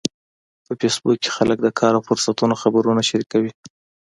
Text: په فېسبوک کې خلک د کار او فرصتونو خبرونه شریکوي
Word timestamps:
په 0.65 0.71
فېسبوک 0.79 1.17
کې 1.23 1.29
خلک 1.37 1.57
د 1.63 1.67
کار 1.79 1.93
او 1.97 2.05
فرصتونو 2.09 2.55
خبرونه 2.63 3.01
شریکوي 3.09 3.51